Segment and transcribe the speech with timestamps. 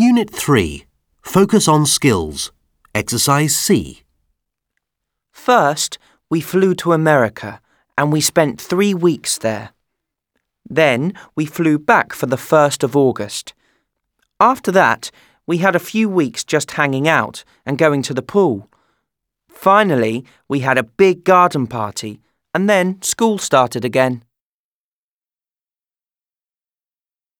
[0.00, 0.84] Unit 3.
[1.22, 2.52] Focus on skills.
[2.94, 4.02] Exercise C.
[5.32, 5.98] First,
[6.30, 7.60] we flew to America
[7.96, 9.70] and we spent three weeks there.
[10.64, 13.54] Then we flew back for the 1st of August.
[14.38, 15.10] After that,
[15.48, 18.70] we had a few weeks just hanging out and going to the pool.
[19.48, 22.20] Finally, we had a big garden party
[22.54, 24.22] and then school started again.